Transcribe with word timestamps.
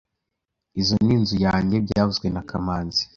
Izoi 0.79 1.03
ni 1.05 1.13
inzu 1.17 1.35
yanjye 1.45 1.75
byavuzwe 1.85 2.27
na 2.33 2.41
kamanzi 2.49 3.03